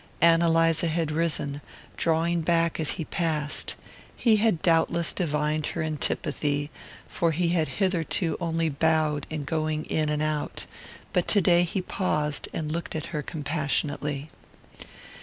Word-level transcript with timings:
Ann 0.19 0.41
Eliza 0.41 0.87
had 0.87 1.11
risen, 1.11 1.61
drawing 1.95 2.41
back 2.41 2.79
as 2.79 2.93
he 2.93 3.05
passed. 3.05 3.75
He 4.15 4.37
had 4.37 4.63
doubtless 4.63 5.13
divined 5.13 5.67
her 5.67 5.83
antipathy, 5.83 6.71
for 7.07 7.33
he 7.33 7.49
had 7.49 7.69
hitherto 7.77 8.35
only 8.41 8.67
bowed 8.67 9.27
in 9.29 9.43
going 9.43 9.85
in 9.85 10.09
and 10.09 10.23
out; 10.23 10.65
but 11.13 11.27
to 11.27 11.39
day 11.41 11.61
he 11.61 11.83
paused 11.83 12.47
and 12.51 12.71
looked 12.71 12.95
at 12.95 13.05
her 13.13 13.21
compassionately. 13.21 14.27